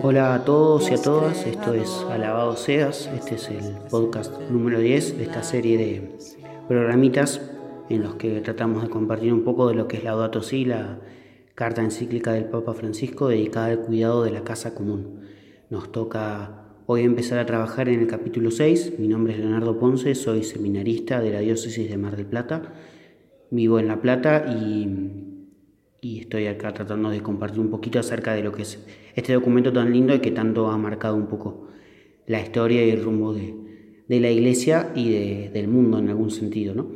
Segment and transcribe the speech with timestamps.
[0.00, 4.78] Hola a todos y a todas, esto es Alabado Seas, este es el podcast número
[4.80, 6.12] 10 de esta serie de
[6.66, 7.42] programitas
[7.90, 10.98] en los que tratamos de compartir un poco de lo que es Laudato Si, la
[11.54, 15.20] carta encíclica del Papa Francisco dedicada al cuidado de la casa común.
[15.68, 20.14] Nos toca hoy empezar a trabajar en el capítulo 6, mi nombre es Leonardo Ponce,
[20.14, 22.72] soy seminarista de la diócesis de Mar del Plata,
[23.50, 25.33] vivo en La Plata y
[26.04, 28.78] y estoy acá tratando de compartir un poquito acerca de lo que es
[29.14, 31.68] este documento tan lindo y que tanto ha marcado un poco
[32.26, 33.54] la historia y el rumbo de,
[34.20, 36.74] la iglesia y del mundo en algún sentido.
[36.74, 36.88] ¿no?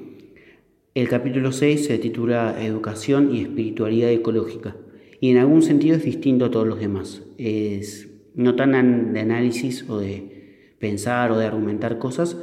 [0.94, 4.76] El capítulo 6 se titula Educación y Espiritualidad Ecológica
[5.20, 7.22] y en algún sentido es distinto a todos los demás.
[7.38, 12.36] Es no tan de análisis o de pensar o de argumentar cosas,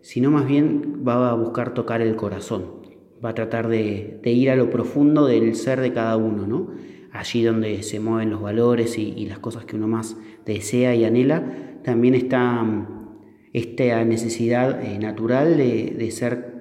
[0.00, 2.75] sino más bien va a buscar tocar el corazón
[3.24, 6.70] va a tratar de, ir a lo profundo del ser de cada uno, ¿no?
[7.12, 11.80] Allí donde se mueven los valores y, las cosas que uno más desea y anhela,
[11.82, 12.96] también está mm,
[13.52, 16.56] esta necesidad eh, natural de, ser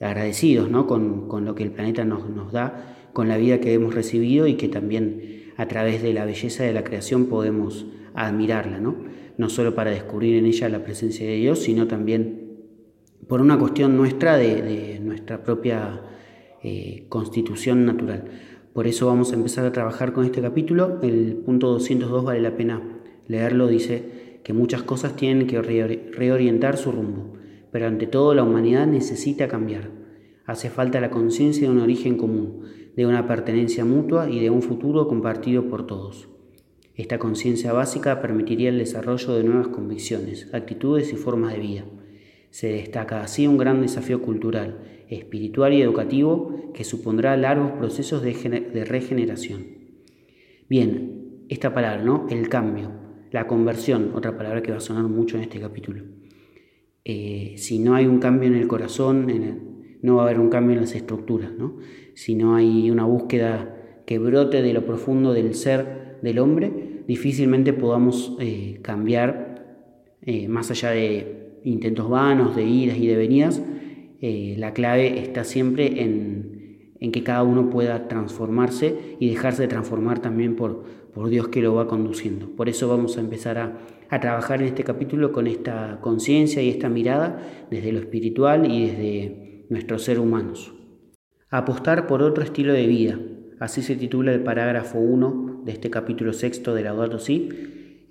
[0.00, 0.86] agradecidos ¿no?
[0.86, 4.68] con, lo que el planeta nos, da, con la vida que hemos recibido y que
[4.68, 8.96] también a través de la belleza de la creación podemos admirarla, ¿no?
[9.36, 12.50] no solo para descubrir en ella la presencia de Dios, sino también
[13.28, 16.00] por una cuestión nuestra de, nuestra propia
[16.62, 18.24] eh, constitución natural.
[18.72, 20.98] Por eso vamos a empezar a trabajar con este capítulo.
[21.02, 22.80] El punto 202 vale la pena
[23.28, 23.66] leerlo.
[23.66, 27.34] Dice que muchas cosas tienen que reorientar su rumbo,
[27.70, 29.90] pero ante todo la humanidad necesita cambiar.
[30.46, 32.62] Hace falta la conciencia de un origen común,
[32.96, 36.28] de una pertenencia mutua y de un futuro compartido por todos.
[36.94, 41.84] Esta conciencia básica permitiría el desarrollo de nuevas convicciones, actitudes y formas de vida.
[42.50, 48.84] Se destaca así un gran desafío cultural, espiritual y educativo que supondrá largos procesos de,
[48.84, 49.66] regeneración.
[50.68, 52.26] Bien, esta palabra, ¿no?
[52.28, 52.92] El cambio,
[53.30, 56.04] la conversión, otra palabra que va a sonar mucho en este capítulo.
[57.04, 59.26] Eh, si no hay un cambio en el corazón,
[60.02, 61.76] no va a haber un cambio en las estructuras, ¿no?
[62.14, 67.72] Si no hay una búsqueda que brote de lo profundo del ser del hombre, difícilmente
[67.72, 69.50] podamos eh, cambiar
[70.22, 73.62] eh, más allá de intentos vanos, de idas y de venidas,
[74.20, 79.68] eh, la clave está siempre en, en, que cada uno pueda transformarse y dejarse de
[79.68, 80.84] transformar también por,
[81.14, 82.50] por Dios que lo va conduciendo.
[82.54, 83.78] Por eso vamos a empezar a,
[84.10, 88.86] a trabajar en este capítulo con esta conciencia y esta mirada desde lo espiritual y
[88.86, 90.74] desde nuestros seres humanos.
[91.48, 93.18] Apostar por otro estilo de vida,
[93.58, 97.48] así se titula el parágrafo 1 de este capítulo sexto de Laudato Si,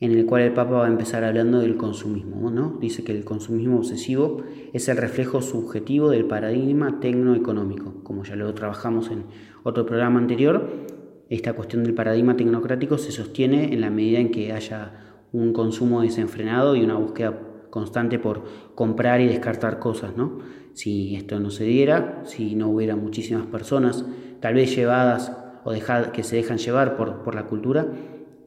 [0.02, 2.50] en el cual el Papa va a empezar hablando del consumismo.
[2.52, 2.78] ¿no?
[2.80, 8.04] Dice que el consumismo obsesivo es el reflejo subjetivo del paradigma tecnoeconómico.
[8.04, 9.26] Como ya lo trabajamos en
[9.64, 10.70] otro programa anterior,
[11.30, 16.02] esta cuestión del paradigma tecnocrático se sostiene en la medida en que haya un consumo
[16.02, 17.38] desenfrenado y una búsqueda
[17.70, 18.44] constante por
[18.76, 20.16] comprar y descartar cosas.
[20.16, 20.40] ¿no?
[20.74, 24.06] Si esto no se diera, si no hubiera muchísimas personas,
[24.40, 25.36] tal vez llevadas
[25.66, 25.74] o
[26.14, 27.86] que se dejan llevar por, por la cultura,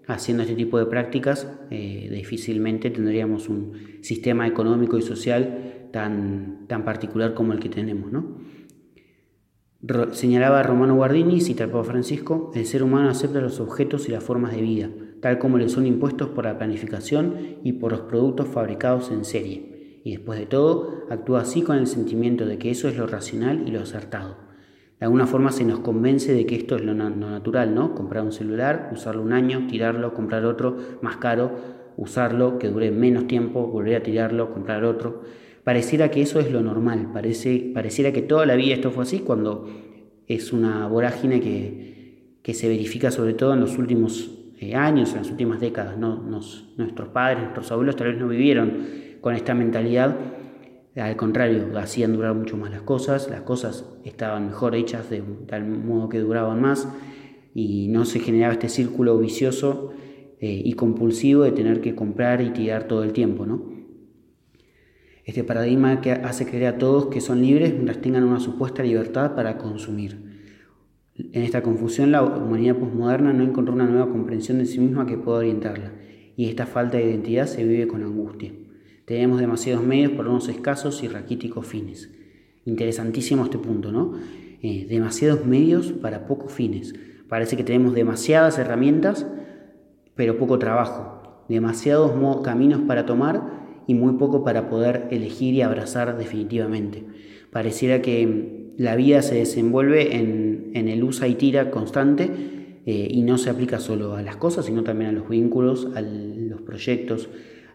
[0.07, 6.85] haciendo este tipo de prácticas, eh, difícilmente tendríamos un sistema económico y social tan, tan
[6.85, 8.13] particular como el que tenemos.
[8.13, 8.53] ¿no?
[10.13, 14.23] señalaba Romano Guardini, cita al Papa Francisco, el ser humano acepta los objetos y las
[14.23, 14.91] formas de vida,
[15.21, 20.01] tal como le son impuestos por la planificación y por los productos fabricados en serie.
[20.05, 23.67] Y después de todo, actúa así con el sentimiento de que eso es lo racional
[23.67, 24.52] y lo acertado
[25.03, 27.93] de alguna forma se nos convence de que esto es lo, natural, ¿no?
[27.93, 31.57] Comprar un celular, usarlo un año, tirarlo, comprar otro más caro,
[31.97, 35.23] usarlo, que dure menos tiempo, volver a tirarlo, comprar otro.
[35.65, 39.19] Pareciera que eso es lo normal, parece, pareciera que toda la vida esto fue así
[39.19, 39.67] cuando
[40.29, 44.31] es una vorágine que, que se verifica sobre todo en los últimos
[44.61, 45.99] eh, años, en las últimas décadas.
[45.99, 46.15] ¿no?
[46.77, 48.87] nuestros padres, nuestros abuelos tal vez no vivieron
[49.21, 50.17] con esta mentalidad
[50.97, 55.67] al contrario, hacían durar mucho más las cosas, las cosas estaban mejor hechas de tal
[55.67, 56.87] modo que duraban más
[57.55, 59.93] y no se generaba este círculo vicioso
[60.41, 63.47] eh, y compulsivo de tener que comprar y tirar todo el tiempo.
[65.25, 69.35] Este paradigma que hace creer a todos que son libres mientras tengan una supuesta libertad
[69.35, 70.33] para consumir.
[71.15, 75.17] En esta confusión la humanidad posmoderna no encontró una nueva comprensión de sí misma que
[75.17, 75.93] pueda orientarla
[76.37, 78.53] y esta falta de identidad se vive con angustia.
[79.05, 82.11] Tenemos demasiados medios para unos escasos y raquíticos fines.
[82.65, 84.15] Interesantísimo este punto, ¿no?
[84.63, 86.95] Eh, demasiados medios para pocos fines.
[87.29, 89.27] Parece que tenemos demasiadas herramientas,
[90.15, 91.45] pero poco trabajo.
[91.49, 92.13] Demasiados
[92.43, 97.05] caminos para tomar y muy poco para poder elegir y abrazar definitivamente.
[97.51, 102.31] Pareciera que la vida se desenvuelve en, en el usa y tira constante
[102.85, 106.01] Eh, y no se aplica solo a las cosas, sino también a los vínculos, a
[106.01, 107.29] los proyectos.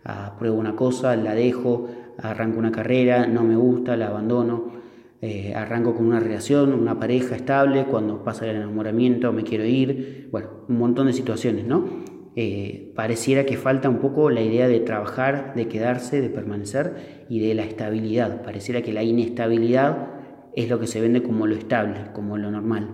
[0.04, 4.78] A pruebo una cosa, la dejo, arranco una carrera, no me gusta, la abandono.
[5.20, 10.30] Eh, arranco con una relación, una pareja estable, cuando pasa el enamoramiento me quiero ir,
[10.32, 11.86] bueno, un montón de situaciones, ¿no?
[12.36, 17.40] Eh, pareciera que falta un poco la idea de trabajar, de quedarse, de permanecer y
[17.40, 18.44] de la estabilidad.
[18.44, 20.10] Pareciera que la inestabilidad
[20.56, 22.90] es lo que se vende como lo estable, como lo normal.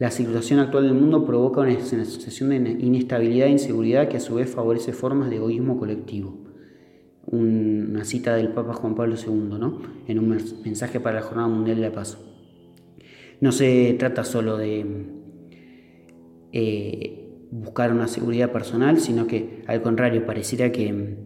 [0.00, 4.36] La situación actual del mundo provoca una sensación de inestabilidad e inseguridad que a su
[4.36, 6.38] vez favorece formas de egoísmo colectivo.
[7.26, 9.82] Una cita del Papa Juan Pablo II, ¿no?
[10.08, 10.28] en un
[10.64, 12.16] mensaje para la Jornada Mundial de la Paz.
[13.42, 14.86] No se trata solo de
[16.54, 21.18] eh, buscar una seguridad personal, sino que al contrario, pareciera que,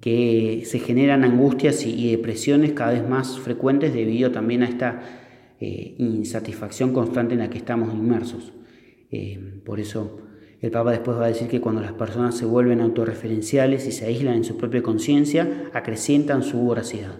[0.00, 5.29] que se generan angustias y, depresiones cada vez más frecuentes debido también a esta
[5.60, 8.52] eh, insatisfacción constante en la que estamos inmersos.
[9.10, 10.20] Eh, por eso
[10.60, 14.06] el Papa después va a decir que cuando las personas se vuelven autorreferenciales y se
[14.06, 17.18] aíslan en su propia conciencia, acrecientan su voracidad.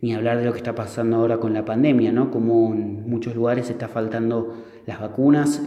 [0.00, 2.30] Ni hablar de lo que está pasando ahora con la pandemia, ¿no?
[2.30, 4.54] Como en muchos lugares está faltando
[4.86, 5.62] las vacunas,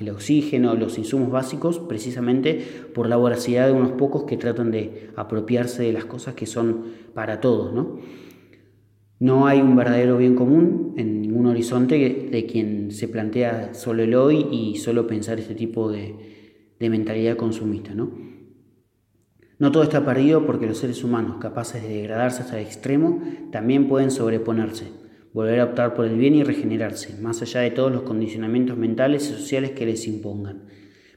[0.00, 5.10] el oxígeno, los insumos básicos, precisamente por la voracidad de unos pocos que tratan de
[5.16, 6.84] apropiarse de las cosas que son
[7.14, 7.72] para todos.
[7.72, 7.98] No,
[9.20, 14.14] no hay un verdadero bien común en ningún horizonte de quien se plantea solo el
[14.14, 16.16] hoy y solo pensar este tipo de,
[16.80, 17.94] mentalidad consumista.
[17.94, 18.10] ¿no?
[19.58, 23.22] No todo está perdido porque los seres humanos, capaces de degradarse hasta el extremo,
[23.52, 24.86] también pueden sobreponerse
[25.32, 29.30] volver a optar por el bien y regenerarse, más allá de todos los condicionamientos mentales
[29.30, 30.64] y sociales que les impongan.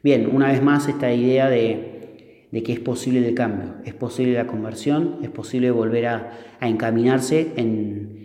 [0.03, 1.92] Bien, una vez más esta idea de,
[2.61, 8.21] que es posible el cambio, es posible la conversión, es posible volver a, encaminarse en,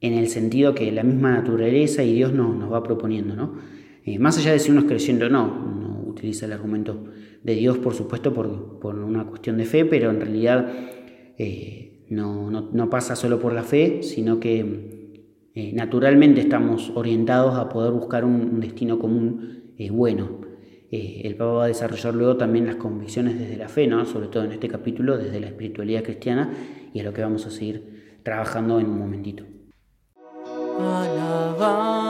[0.00, 3.34] el sentido que la misma naturaleza y Dios nos, nos va proponiendo.
[3.34, 3.54] ¿no?
[4.04, 7.06] Eh, más allá de si uno es creyente o no, uno utiliza el argumento
[7.42, 10.72] de Dios, por supuesto, por, una cuestión de fe, pero en realidad
[11.36, 14.96] eh, no pasa solo por la fe, sino que
[15.56, 20.45] eh, naturalmente estamos orientados a poder buscar un, destino común bueno.
[20.90, 24.04] Eh, el Papa va a desarrollar luego también las convicciones desde la fe, ¿no?
[24.06, 26.52] sobre todo en este capítulo, desde la espiritualidad cristiana,
[26.92, 29.44] y es lo que vamos a seguir trabajando en un momentito.
[30.78, 32.08] Alabado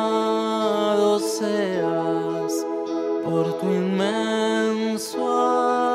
[1.19, 2.67] seas
[3.25, 5.27] por tu inmenso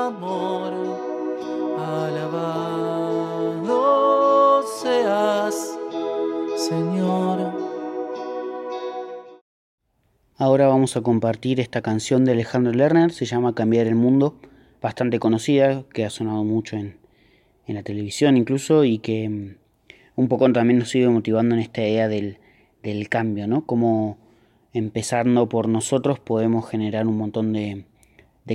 [0.07, 0.73] amor.
[1.77, 3.03] Alabado
[4.81, 5.77] seas
[6.55, 7.70] Señor.
[10.41, 14.39] Ahora vamos a compartir esta canción de Alejandro Lerner, se llama Cambiar el Mundo,
[14.81, 16.97] bastante conocida, que ha sonado mucho en,
[17.67, 19.55] la televisión incluso y que mm,
[20.15, 22.39] un poco también nos sigue motivando en esta idea del,
[23.07, 23.67] cambio, ¿no?
[23.67, 24.17] Como
[24.73, 27.85] empezando por nosotros podemos generar un montón de,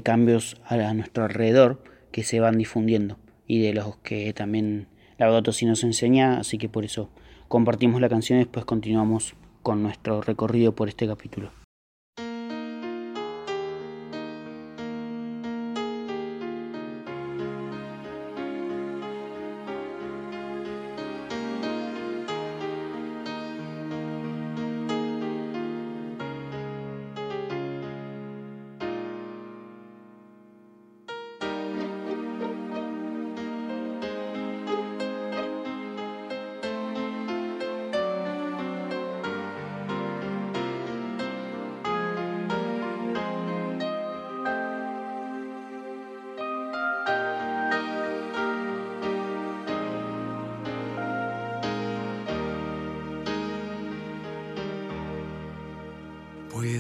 [0.02, 3.16] cambios a, nuestro alrededor que se van difundiendo
[3.46, 4.88] y de los que también
[5.18, 7.10] la sí nos enseña, así que por eso
[7.46, 11.52] compartimos la canción y después continuamos con nuestro recorrido por este capítulo.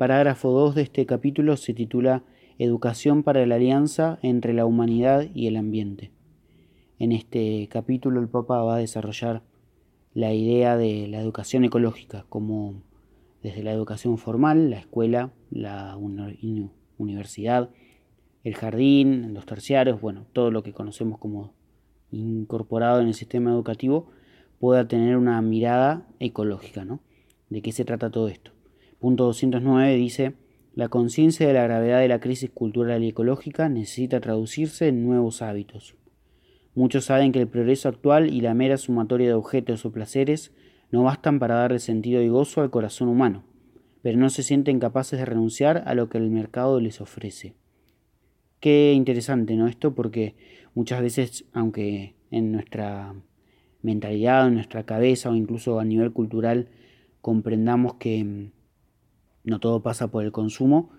[0.00, 2.22] Parágrafo 2 de este capítulo se titula
[2.56, 6.10] Educación para la alianza entre la humanidad y el ambiente.
[6.98, 9.42] En este capítulo el Papa va a desarrollar
[10.14, 12.80] la idea de la educación ecológica como
[13.42, 17.68] desde la educación formal, la escuela, la uni- universidad,
[18.42, 21.52] el jardín, los terciarios, bueno, todo lo que conocemos como
[22.10, 24.06] incorporado en el sistema educativo
[24.60, 27.00] pueda tener una mirada ecológica, ¿no?
[27.50, 28.52] ¿De qué se trata todo esto?
[29.00, 30.34] Punto 209 dice,
[30.74, 35.40] la conciencia de la gravedad de la crisis cultural y ecológica necesita traducirse en nuevos
[35.40, 35.96] hábitos.
[36.74, 40.52] Muchos saben que el progreso actual y la mera sumatoria de objetos o placeres
[40.90, 43.42] no bastan para darle sentido y gozo al corazón humano,
[44.02, 47.54] pero no se sienten capaces de renunciar a lo que el mercado les ofrece.
[48.60, 49.66] Qué interesante, ¿no?
[49.66, 50.34] Esto porque
[50.74, 53.14] muchas veces, aunque en nuestra
[53.80, 56.68] mentalidad, en nuestra cabeza o incluso a nivel cultural
[57.22, 58.50] comprendamos que mm,
[59.44, 60.90] no todo pasa por el consumo,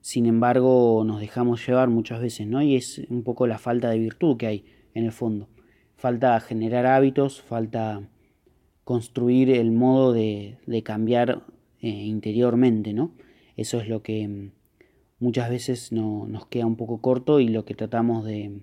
[0.00, 2.62] sin embargo nos dejamos llevar muchas veces, ¿no?
[2.62, 5.48] Y es un poco la falta de virtud que hay en el fondo.
[5.96, 8.08] Falta generar hábitos, falta
[8.84, 11.44] construir el modo de, cambiar
[11.80, 13.12] eh, interiormente, ¿no?
[13.56, 14.50] Eso es lo que mm,
[15.20, 18.60] muchas veces no, nos queda un poco corto y lo que tratamos de,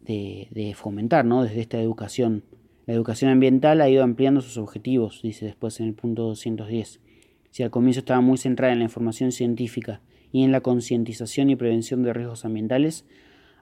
[0.00, 1.44] de, de fomentar, ¿no?
[1.44, 2.44] Desde esta educación.
[2.86, 7.00] La educación ambiental ha ido ampliando sus objetivos, dice después en el punto 210.
[7.50, 10.00] Si al comienzo estaba muy centrada en la información científica
[10.32, 13.04] y en la concientización y prevención de riesgos ambientales,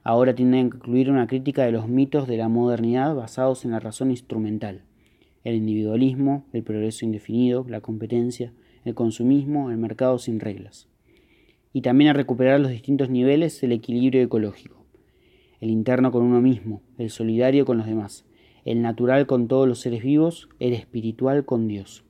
[0.03, 3.81] ahora tiende a incluir una crítica de los mitos de la modernidad basados en la
[3.81, 4.83] razón instrumental.
[5.45, 8.53] el individualismo, el progreso indefinido, la competencia,
[8.85, 10.89] el consumismo, el mercado sin reglas.
[11.73, 14.85] Y también a recuperar los distintos niveles del equilibrio ecológico,
[15.61, 18.25] el interno con uno mismo, el solidario con los demás,
[18.65, 22.06] el natural con todos los seres vivos, el espiritual con Dios.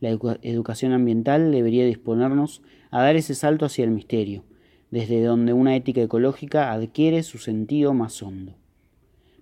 [0.00, 4.44] La educación ambiental debería disponernos a dar ese salto hacia el misterio,
[4.90, 8.56] desde donde una ética ecológica adquiere su sentido más hondo.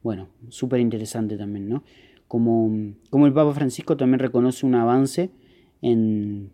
[0.02, 1.84] Bueno, súper interesante también, ¿no?
[2.26, 5.30] Como, como, el Papa Francisco también reconoce un avance
[5.80, 6.52] en,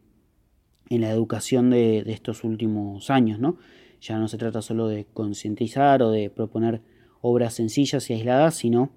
[0.88, 3.56] en la educación de, de, estos últimos años, ¿no?
[4.00, 6.82] Ya no se trata solo de concientizar o de proponer
[7.20, 8.90] obras sencillas y aisladas, sino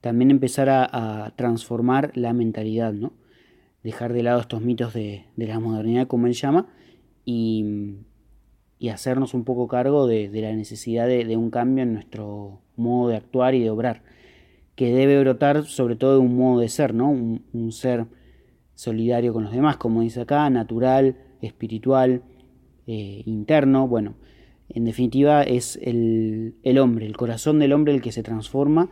[0.00, 3.12] también empezar a, a transformar la mentalidad, ¿no?
[3.82, 6.68] Dejar de lado estos mitos de, de la modernidad, como él llama,
[7.24, 7.96] y,
[8.78, 12.60] y hacernos un poco cargo de, de la necesidad de, de, un cambio en nuestro
[12.76, 14.02] modo de actuar y de obrar,
[14.74, 17.10] que debe brotar sobre todo de un modo de ser, ¿no?
[17.10, 18.06] Un, un ser
[18.74, 22.22] solidario con los demás, como dice acá, natural, espiritual,
[22.86, 24.14] eh, interno, bueno,
[24.68, 28.90] en definitiva es el, el, hombre, el corazón del hombre el que se transforma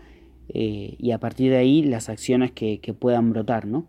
[0.49, 3.87] eh, y a partir de ahí las acciones que, que puedan brotar, ¿no?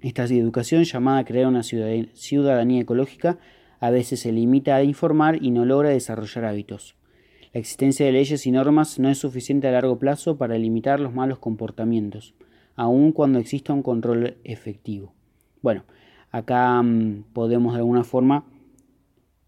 [0.00, 3.38] Esta educación llamada a crear una ciudadanía ecológica
[3.80, 6.96] a veces se limita a informar y no logra desarrollar hábitos.
[7.52, 11.14] La existencia de leyes y normas no es suficiente a largo plazo para limitar los
[11.14, 12.34] malos comportamientos,
[12.74, 15.14] aun cuando exista un control efectivo.
[15.62, 15.84] Bueno,
[16.30, 18.44] acá mmm, podemos de alguna forma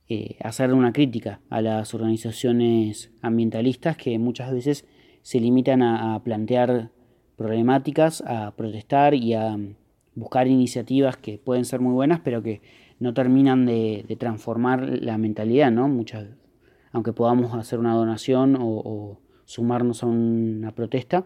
[0.09, 4.87] eh, hacer una crítica a las organizaciones ambientalistas que muchas veces
[5.21, 6.91] se limitan a, a plantear
[7.37, 9.59] problemáticas, a protestar y a
[10.19, 12.61] buscar iniciativas que pueden ser muy buenas, pero que
[12.99, 15.89] no terminan de, transformar la mentalidad, ¿no?
[15.89, 16.27] Muchas,
[16.93, 21.25] aunque podamos hacer una donación o, sumarnos a una protesta,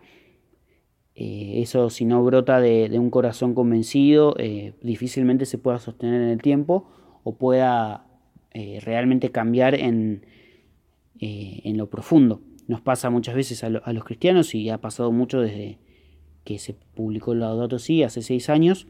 [1.15, 6.29] eh, eso si no brota de, un corazón convencido, eh, difícilmente se pueda sostener en
[6.29, 6.89] el tiempo
[7.25, 8.07] o pueda
[8.53, 10.25] eh, realmente cambiar en,
[11.19, 12.43] en, lo profundo.
[12.69, 15.79] Nos pasa muchas veces a, los cristianos y ha pasado mucho desde
[16.45, 18.87] que se publicó el Laudato Si hace seis años,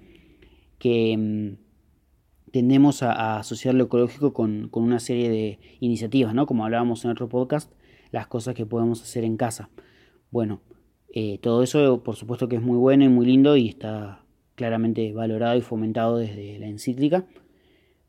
[0.79, 6.47] que mmm, tendemos a, a, asociar lo ecológico con, con, una serie de iniciativas, ¿no?
[6.47, 7.73] Como hablábamos en otro podcast,
[8.11, 9.71] las cosas que podemos hacer en casa.
[10.31, 10.61] Bueno,
[11.15, 15.13] eh, todo eso por supuesto que es muy bueno y muy lindo y está claramente
[15.13, 17.27] valorado y fomentado desde la encíclica,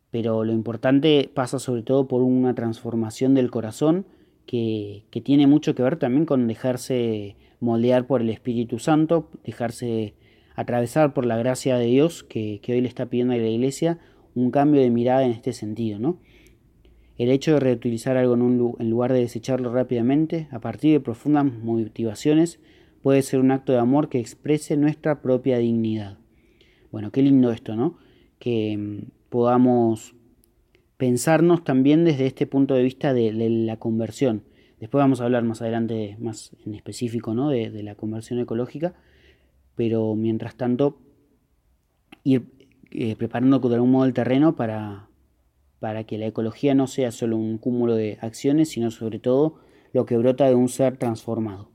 [0.10, 4.06] pero lo importante pasa sobre todo por una transformación del corazón
[4.46, 10.14] que, que tiene mucho que ver también con dejarse moldear por el Espíritu Santo, dejarse
[10.56, 14.00] atravesar por la gracia de Dios que, hoy le está pidiendo a la iglesia
[14.36, 16.20] un cambio de mirada en este sentido, ¿no?
[17.18, 21.00] El hecho de reutilizar algo en, un, en lugar de desecharlo rápidamente, a partir de
[21.00, 22.60] profundas motivaciones,
[23.02, 26.18] puede ser un acto de amor que exprese nuestra propia dignidad.
[26.92, 27.98] Bueno, qué lindo esto, ¿no?
[28.40, 30.16] Que mmm, podamos
[30.98, 34.44] pensarnos también desde este punto de vista de, la conversión.
[34.84, 37.48] Después vamos a hablar más adelante, más en específico, ¿no?
[37.48, 38.94] De, la conversión ecológica,
[39.76, 40.98] pero mientras tanto,
[42.26, 42.50] ir
[42.92, 45.08] eh, preparando de algún modo el terreno para,
[45.80, 49.56] para que la ecología no sea solo un cúmulo de acciones, sino sobre todo
[49.94, 51.70] lo que brota de un ser transformado.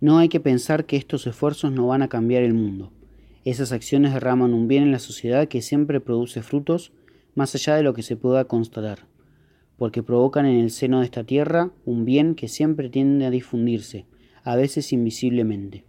[0.00, 2.92] No hay que pensar que estos esfuerzos no van a cambiar el mundo.
[3.44, 6.92] Esas acciones derraman un bien en la sociedad que siempre produce frutos
[7.34, 9.06] más allá de lo que se pueda constatar,
[9.76, 14.06] porque provocan en el seno de esta tierra un bien que siempre tiende a difundirse,
[14.44, 15.84] a veces invisiblemente.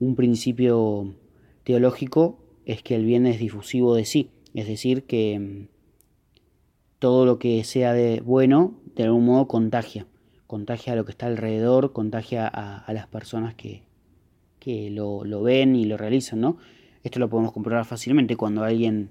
[0.00, 1.14] Un principio
[1.62, 5.68] teológico es que el bien es difusivo de sí, es decir, que mm,
[6.98, 10.06] todo lo que sea de bueno de algún modo contagia
[10.52, 13.84] contagia a lo que está alrededor, contagia a, las personas que,
[14.58, 16.58] que lo, lo, ven y lo realizan, ¿no?
[17.02, 19.08] Esto lo podemos comprobar fácilmente cuando alguien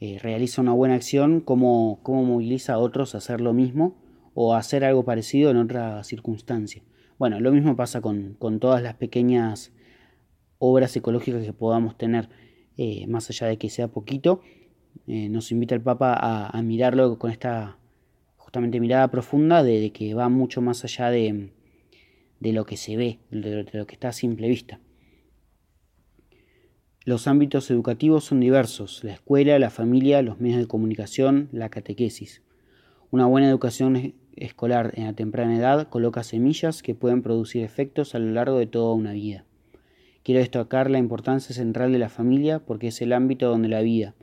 [0.00, 3.98] eh, realiza una buena acción, cómo, cómo moviliza a otros a hacer lo mismo
[4.32, 6.82] o a hacer algo parecido en otra circunstancia.
[7.18, 9.70] Bueno, lo mismo pasa con, con todas las pequeñas
[10.56, 12.30] obras ecológicas que podamos tener,
[12.78, 14.40] eh, más allá de que sea poquito,
[15.08, 16.14] eh, nos invita el Papa
[16.48, 17.76] a mirarlo con esta
[18.54, 21.50] justamente mirada profunda de, que va mucho más allá de,
[22.38, 24.78] de lo que se ve, de, de lo que está a simple vista.
[27.04, 32.42] Los ámbitos educativos son diversos, la escuela, la familia, los medios de comunicación, la catequesis.
[33.10, 38.20] Una buena educación escolar en la temprana edad coloca semillas que pueden producir efectos a
[38.20, 39.46] lo largo de toda una vida.
[40.22, 44.14] Quiero destacar la importancia central de la familia porque es el ámbito donde la vida,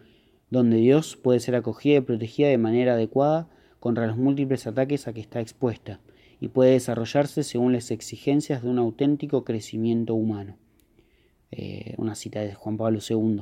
[0.49, 3.49] donde Dios puede ser acogida y protegida de manera adecuada
[3.81, 5.99] contra los múltiples ataques a que está expuesta
[6.39, 10.55] y puede desarrollarse según las exigencias de un auténtico crecimiento humano.
[11.51, 13.41] Eh, una cita de Juan Pablo II.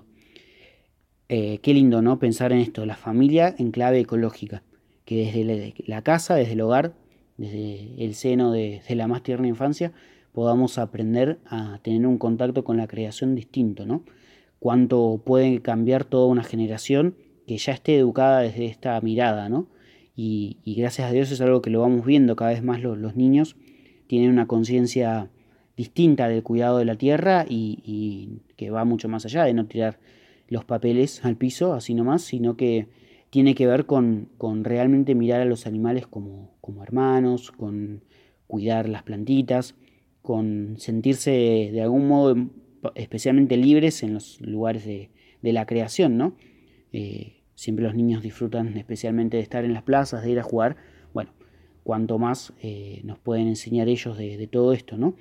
[1.28, 2.20] Eh, qué lindo, ¿no?
[2.20, 4.64] Pensar en esto, la familia en clave ecológica,
[5.04, 6.94] que desde la, casa, desde el hogar,
[7.36, 9.92] desde el seno de, la más tierna infancia,
[10.32, 14.04] podamos aprender a tener un contacto con la creación distinto, ¿no?
[14.60, 19.68] Cuánto puede cambiar toda una generación que ya esté educada desde esta mirada, ¿no?
[20.22, 23.56] Y, gracias a Dios es algo que lo vamos viendo cada vez más los, niños
[24.08, 25.30] tienen una conciencia
[25.78, 30.00] distinta del cuidado de la tierra y, que va mucho más allá de no tirar
[30.50, 32.88] los papeles al piso así nomás, sino que
[33.30, 34.30] tiene que ver con,
[34.64, 36.52] realmente mirar a los animales como,
[36.84, 38.04] hermanos, con
[38.48, 39.76] cuidar las plantitas,
[40.22, 42.36] con sentirse de algún modo
[42.96, 45.10] especialmente libres en los lugares de,
[45.42, 46.36] la creación, ¿no?
[46.92, 50.78] Eh, Siempre los niños disfrutan especialmente de estar en las plazas, de ir a jugar.
[51.14, 51.32] Bueno,
[51.84, 55.16] cuanto más eh, nos pueden enseñar ellos de, todo esto, ¿no?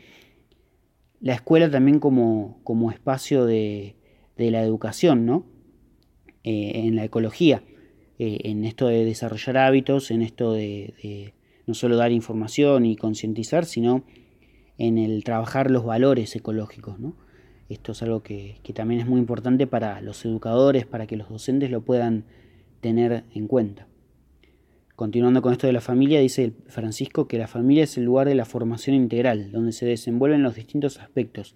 [1.21, 3.97] La escuela también como, como espacio de,
[4.37, 5.47] la educación, ¿no?
[6.45, 7.65] Eh, en la ecología,
[8.21, 11.35] eh, en esto de desarrollar hábitos, en esto de,
[11.67, 14.05] no solo dar información y concientizar, sino
[14.79, 17.17] en el trabajar los valores ecológicos, ¿no?
[17.69, 21.71] Esto es algo que, también es muy importante para los educadores, para que los docentes
[21.71, 22.25] lo puedan
[22.81, 23.87] tener en cuenta.
[24.97, 28.35] Continuando con esto de la familia, dice Francisco que la familia es el lugar de
[28.35, 31.55] la formación integral, donde se desenvuelven los distintos aspectos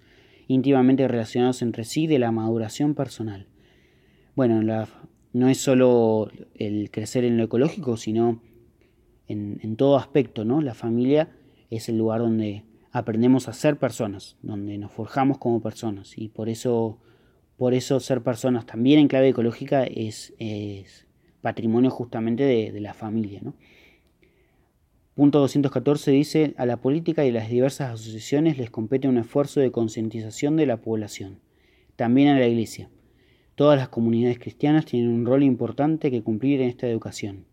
[0.48, 3.46] íntimamente relacionados entre sí de la maduración personal.
[4.36, 4.62] Bueno,
[5.32, 8.42] no es solo el crecer en lo ecológico, sino
[9.28, 10.60] en, en todo aspecto, ¿no?
[10.60, 11.30] La familia
[11.70, 16.50] es el lugar donde aprendemos a ser personas, donde nos forjamos como personas y por
[16.50, 16.98] eso,
[17.56, 20.34] por eso ser personas también en clave ecológica es,
[21.40, 23.40] patrimonio justamente de, la familia.
[25.14, 29.60] Punto 214 dice, a la política y a las diversas asociaciones les compete un esfuerzo
[29.60, 31.40] de concientización de la población,
[31.96, 32.90] también a la Iglesia.
[33.54, 37.44] Todas las comunidades cristianas tienen un rol importante que cumplir en esta educación.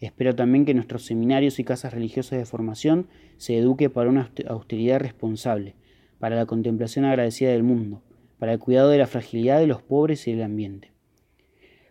[0.00, 5.00] Espero también que nuestros seminarios y casas religiosas de formación se eduque para una austeridad
[5.00, 5.74] responsable,
[6.18, 8.02] para la contemplación agradecida del mundo,
[8.38, 10.92] para el cuidado de la fragilidad de los pobres y del ambiente.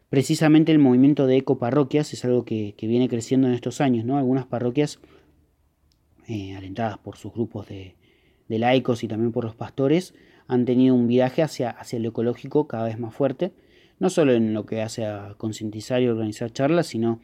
[0.09, 4.17] Precisamente el movimiento de ecoparroquias es algo que, viene creciendo en estos años, ¿no?
[4.17, 4.99] Algunas parroquias,
[6.29, 7.95] eh, alentadas por sus grupos de,
[8.47, 10.13] laicos y también por los pastores,
[10.47, 13.51] han tenido un viaje hacia, hacia lo ecológico cada vez más fuerte,
[13.99, 17.19] no solo en lo que hace a concientizar y organizar charlas, sino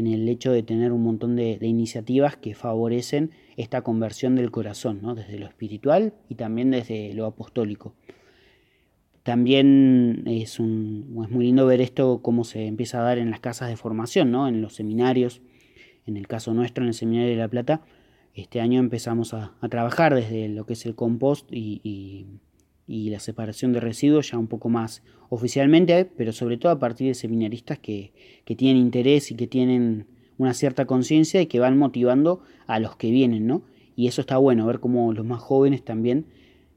[0.00, 5.00] en el hecho de tener un montón de, iniciativas que favorecen esta conversión del corazón,
[5.02, 5.14] ¿no?
[5.14, 7.94] desde lo espiritual y también desde lo apostólico.
[9.22, 13.40] También es, un, es muy lindo ver esto cómo se empieza a dar en las
[13.40, 14.48] casas de formación, ¿no?
[14.48, 15.42] en los seminarios.
[16.06, 17.82] En el caso nuestro, en el Seminario de La Plata,
[18.34, 22.26] este año empezamos a, trabajar desde lo que es el compost y y
[22.90, 27.14] la separación de residuos ya un poco más oficialmente, pero sobre todo a partir de
[27.14, 28.12] seminaristas que,
[28.44, 33.12] tienen interés y que tienen una cierta conciencia y que van motivando a los que
[33.12, 33.62] vienen, ¿no?
[33.94, 36.26] Y eso está bueno, ver cómo los más jóvenes también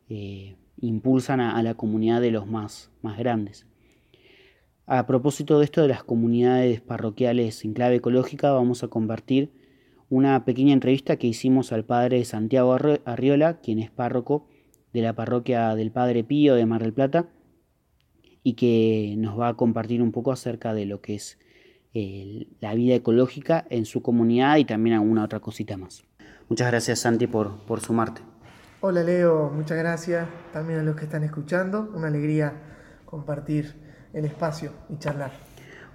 [0.08, 3.65] eh, impulsan a, la comunidad de los más, más grandes.
[4.86, 9.49] A propósito de esto de las comunidades parroquiales en clave ecológica, vamos a compartir
[10.10, 14.45] una pequeña entrevista que hicimos al padre Santiago Arriola, quien es párroco
[14.94, 17.26] de la parroquia del Padre Pío de Mar del Plata
[18.44, 21.40] y que nos va a compartir un poco acerca de lo que es
[21.94, 26.04] eh, la vida ecológica en su comunidad y también alguna otra cosita más.
[26.50, 28.22] Muchas gracias Santi por, por sumarte.
[28.82, 31.90] Hola Leo, muchas gracias también a los que están escuchando.
[31.96, 32.54] Una alegría
[33.06, 33.76] compartir
[34.14, 35.32] el espacio y charlar.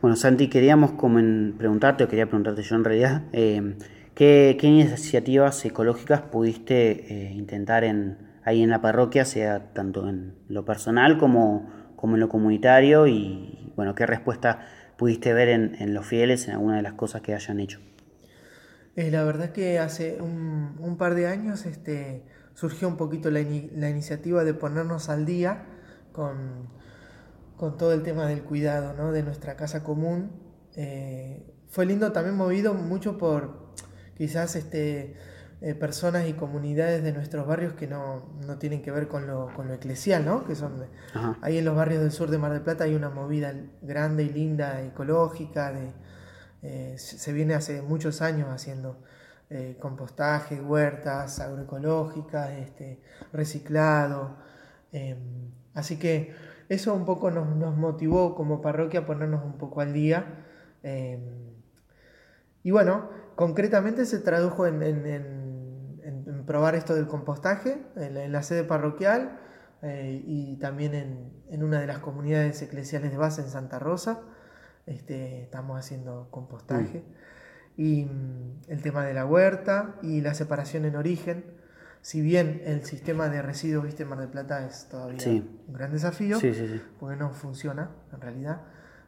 [0.01, 3.77] Bueno, Santi, queríamos preguntarte, o quería preguntarte yo en realidad, eh,
[4.15, 10.65] ¿qué, iniciativas ecológicas pudiste eh, intentar en, ahí en la parroquia, sea tanto en lo
[10.65, 16.49] personal como, como en lo comunitario y bueno, qué respuesta pudiste ver en, los fieles
[16.49, 17.79] en alguna de las cosas que hayan hecho.
[18.97, 24.43] Eh, la verdad que hace un, par de años este, surgió un poquito la, iniciativa
[24.43, 25.67] de ponernos al día
[26.13, 26.69] con,
[27.57, 29.13] con, todo el tema del cuidado ¿no?
[29.13, 30.33] de nuestra casa común.
[30.75, 33.69] Eh, fue lindo también movido mucho por
[34.17, 35.15] quizás este,
[35.61, 38.23] eh, personas y comunidades de nuestros barrios que no,
[38.61, 40.45] tienen que ver con lo, con lo eclesial, ¿no?
[40.45, 40.87] Que son
[41.43, 44.29] ahí en los barrios del sur de Mar del Plata hay una movida grande y
[44.29, 45.93] linda ecológica, de,
[46.63, 49.03] eh, se viene hace muchos años haciendo
[49.51, 54.37] eh, compostaje, huertas agroecológicas, este, reciclado.
[54.93, 56.35] em, así que
[56.69, 60.45] eso un poco nos, nos motivó como parroquia a ponernos un poco al día.
[60.83, 61.49] em,
[62.63, 64.83] y bueno, concretamente se tradujo en
[66.49, 69.39] probar esto del compostaje en la, en la sede parroquial
[69.83, 74.23] eh, y también en, en una de las comunidades eclesiales de base en Santa Rosa.
[74.87, 77.05] Este, estamos haciendo compostaje.
[77.77, 81.45] Y mm, el tema de la huerta y la separación en origen.
[82.01, 85.63] Si bien el sistema de residuos, viste, en Mar del Plata es todavía Sí.
[85.69, 86.83] un gran desafío, Sí, sí, sí.
[86.99, 88.63] porque no funciona en realidad.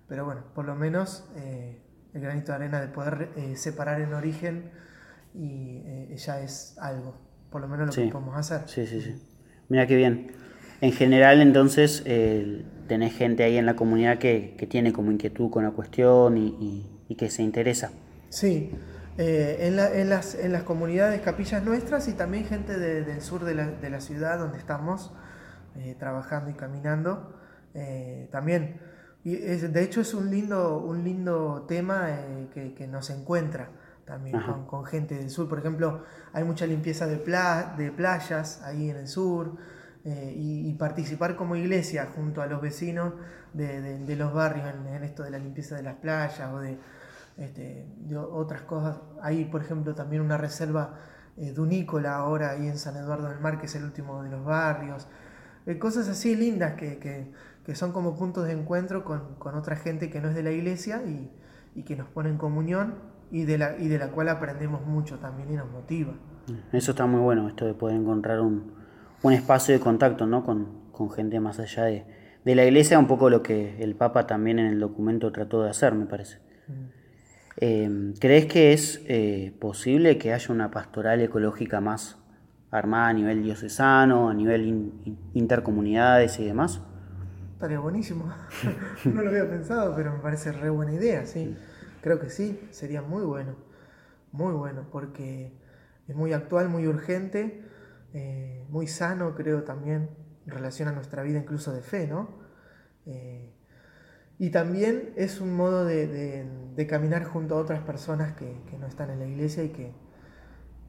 [0.08, 1.80] Pero bueno, por lo menos eh,
[2.12, 4.70] el granito de arena de poder eh, separar en origen
[5.32, 7.14] y eh, ya es algo,
[7.50, 8.02] por lo menos lo Sí.
[8.06, 8.62] que podemos hacer.
[8.68, 9.14] Sí, sí, sí.
[9.68, 10.32] Mira qué bien.
[10.80, 15.50] En general, entonces, eh, tenés gente ahí en la comunidad que, que tiene como inquietud
[15.50, 17.90] con la cuestión y, y- y que se interesa.
[18.30, 18.72] Sí,
[19.18, 23.20] eh, en, la- en las, en las comunidades capillas nuestras y también gente de- del
[23.20, 25.12] sur de la, de la ciudad donde estamos
[25.76, 27.36] eh, trabajando y caminando.
[27.74, 28.80] eh, también,
[29.22, 32.08] y es- de hecho es un lindo, un lindo tema
[32.52, 33.70] que, que nos encuentra
[34.10, 35.48] también con, con gente del sur.
[35.48, 39.56] Por ejemplo, hay mucha limpieza de, pla- de playas ahí en el sur.
[40.04, 43.12] eh, y, y participar como iglesia junto a los vecinos
[43.52, 46.58] de, de- de los barrios en, en esto de la limpieza de las playas o
[46.58, 46.78] de,
[47.36, 48.96] este, de otras cosas.
[49.22, 50.94] Hay, por ejemplo, también una reserva
[51.36, 54.42] eh, dunícola ahora ahí en San Eduardo del Mar, que es el último de los
[54.44, 55.06] barrios.
[55.66, 57.30] Eh, cosas así lindas que, que-
[57.66, 60.50] que son como puntos de encuentro con, con otra gente que no es de la
[60.50, 61.30] iglesia y,
[61.74, 62.94] y que nos pone en comunión
[63.30, 66.12] y de, la, y de la cual aprendemos mucho también y nos motiva.
[66.72, 68.72] Eso está muy bueno, esto de poder encontrar un,
[69.22, 70.44] un espacio de contacto ¿no?
[70.44, 72.04] con, con gente más allá de,
[72.44, 75.70] de la iglesia, un poco lo que el Papa también en el documento trató de
[75.70, 76.38] hacer, me parece.
[77.56, 82.18] Eh, ¿Crees que es eh, posible que haya una pastoral ecológica más
[82.70, 86.80] armada a nivel diocesano, a nivel in- in- intercomunidades y demás?
[87.54, 88.32] Estaría buenísimo.
[89.04, 91.54] no lo había pensado, pero me parece re buena idea, sí.
[92.02, 93.56] Creo que sí, sería muy bueno.
[94.32, 95.52] Muy bueno, porque
[96.08, 97.62] es muy actual, muy urgente,
[98.14, 100.10] eh, muy sano, creo también,
[100.46, 102.28] en relación a nuestra vida incluso de fe, ¿no?
[103.06, 103.52] Eh,
[104.38, 108.78] y también es un modo de, de- de caminar junto a otras personas que, que
[108.78, 109.92] no están en la iglesia y que,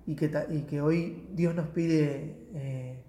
[0.05, 3.03] y que, ta- y que hoy Dios nos pide eh,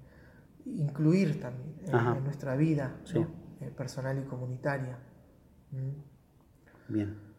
[0.66, 3.18] incluir también en, nuestra vida Sí.
[3.20, 3.28] ¿no?
[3.60, 4.98] Eh, personal y comunitaria.
[5.70, 5.90] Mm.
[6.88, 7.31] Bien.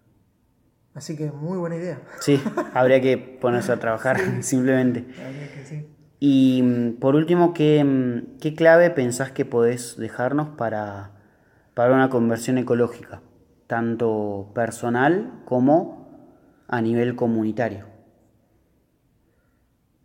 [0.96, 2.02] Así que muy buena idea.
[2.20, 2.42] Sí,
[2.74, 5.06] habría que ponerse a trabajar simplemente.
[5.18, 5.88] La verdad que sí.
[6.20, 11.12] Y mm, por último, ¿qué, mm, qué clave pensás que podés dejarnos para,
[11.74, 13.22] para una conversión ecológica,
[13.68, 16.08] tanto personal como
[16.68, 17.88] a nivel comunitario?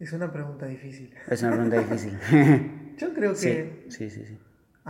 [0.01, 1.13] Es una pregunta difícil.
[1.29, 2.19] Es una pregunta difícil.
[2.99, 4.39] Yo creo que sí, sí, sí, sí.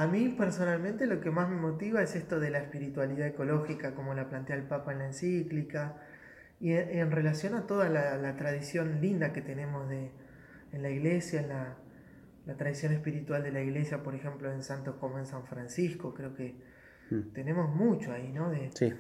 [0.02, 4.14] A mí personalmente lo que más me motiva es esto de la espiritualidad ecológica, como
[4.14, 5.96] la plantea el Papa en la encíclica,
[6.61, 10.11] y en, en relación a toda la, la tradición linda que tenemos de,
[10.72, 11.76] en la iglesia, en la,
[12.46, 16.34] la tradición espiritual de la iglesia, por ejemplo, en santos como en San Francisco, creo
[16.34, 16.54] que
[17.11, 17.32] Mm.
[17.32, 18.50] tenemos mucho ahí, ¿no?
[18.50, 18.92] De, Sí,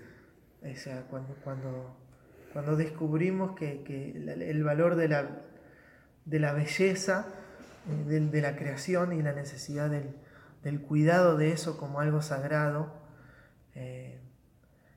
[0.62, 1.94] O sea, cuando, cuando,
[2.54, 5.42] cuando descubrimos que, que el valor de la,
[6.24, 7.26] de la belleza,
[7.86, 10.14] eh, de, de la creación y la necesidad del,
[10.68, 12.92] del cuidado de eso como algo sagrado,
[13.74, 14.20] eh,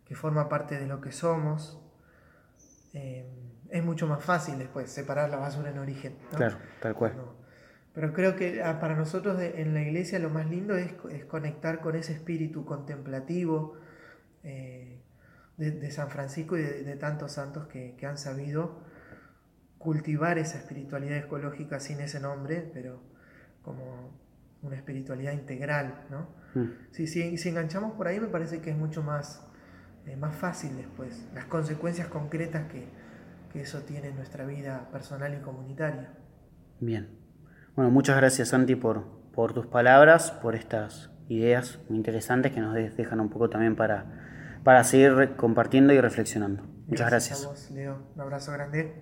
[0.06, 1.82] que forma parte de lo que somos,
[2.94, 3.26] eh,
[3.70, 6.18] es mucho más fácil después separar la basura en origen.
[6.32, 6.38] ¿no?
[6.38, 7.16] claro, tal cual.
[7.16, 7.36] No.
[7.94, 11.80] Pero creo que ah, para nosotros en la iglesia lo más lindo es, es conectar
[11.80, 13.78] con ese espíritu contemplativo
[14.44, 15.00] eh,
[15.56, 18.82] de, de San Francisco y de, de tantos santos que, que han sabido
[19.78, 23.02] cultivar esa espiritualidad ecológica sin ese nombre, pero
[23.62, 24.12] como
[24.62, 26.28] una espiritualidad integral, ¿no?
[26.56, 26.70] Mm.
[26.92, 29.46] Si, si, si enganchamos por ahí me parece que es mucho más,
[30.06, 32.88] eh, más fácil después, las consecuencias concretas que,
[33.52, 36.14] que eso tiene en nuestra vida personal y comunitaria.
[36.80, 37.10] Bien.
[37.76, 42.74] Bueno, muchas gracias Santi por, por tus palabras, por estas ideas muy interesantes que nos
[42.76, 46.64] de- dejan un poco también para, para seguir compartiendo y reflexionando.
[46.88, 47.46] Muchas gracias.
[47.46, 48.12] a vos, Leo.
[48.16, 49.02] Un abrazo grande.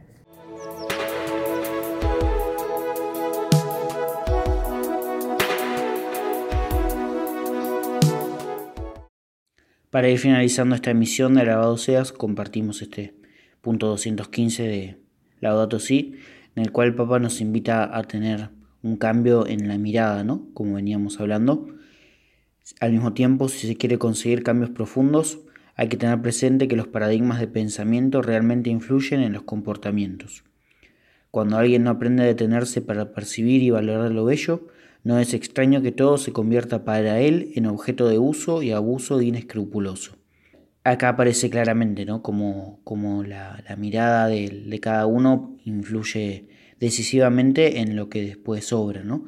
[9.90, 13.16] Para ir finalizando esta emisión de Alabado Seas, compartimos este
[13.62, 14.98] punto 215 de
[15.40, 16.14] Laudato Si,
[16.56, 18.50] en el cual el Papa nos invita a tener
[18.84, 20.48] un cambio en la mirada, ¿no?
[20.54, 21.70] Como veníamos hablando.
[22.80, 25.40] Al mismo tiempo, si se quiere conseguir cambios profundos,
[25.76, 30.44] hay que tener presente que los paradigmas de pensamiento realmente influyen en los comportamientos.
[31.32, 34.68] Cuando alguien no aprende a detenerse para percibir y valorar lo bello,
[35.04, 39.18] no es extraño que todo se convierta para él en objeto de uso y abuso
[39.18, 40.18] de inescrupuloso.
[40.84, 42.22] Acá aparece claramente ¿no?
[42.22, 46.48] como, como la, mirada de, cada uno influye
[46.80, 49.04] decisivamente en lo que después sobra.
[49.04, 49.26] ¿no?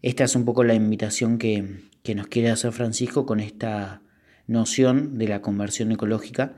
[0.00, 4.02] Esta es un poco la invitación que, que nos quiere hacer Francisco con esta
[4.46, 6.54] noción de la conversión ecológica,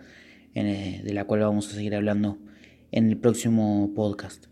[0.54, 2.38] eh, de la cual vamos a seguir hablando
[2.92, 4.46] en el próximo podcast.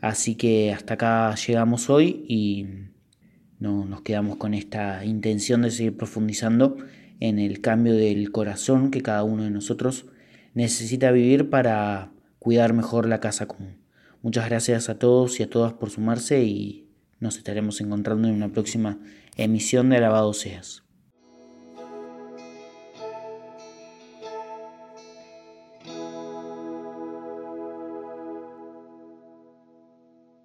[0.00, 2.66] Así que hasta acá llegamos hoy y
[3.60, 6.78] no, nos quedamos con esta intención de seguir profundizando
[7.20, 10.06] en el cambio del corazón que cada uno de nosotros
[10.54, 13.76] necesita vivir para cuidar mejor la casa común.
[14.22, 16.88] Muchas gracias a todos y a todas por sumarse y
[17.20, 18.98] nos estaremos encontrando en una próxima
[19.36, 20.82] emisión de Alabado Seas.